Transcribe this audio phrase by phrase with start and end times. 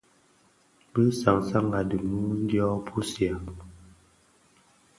[0.91, 3.33] Bi san san a di mum dyō kpusiya.